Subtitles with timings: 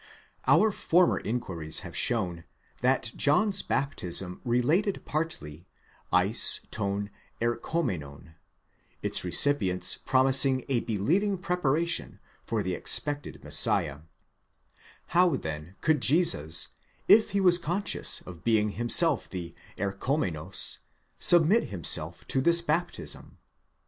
[0.47, 2.43] Our former inquiries have shown
[2.81, 5.67] that John's baptism related partly
[6.11, 8.33] eis τὸν ἐρχόμενον,
[9.03, 13.99] its recipients promising a believing preparation for the expected Messiah;
[15.09, 16.69] how then could Jesus,
[17.07, 20.79] if he was conscious of being himself the ἐρχόμενος,
[21.19, 23.37] submit himself to this baptism?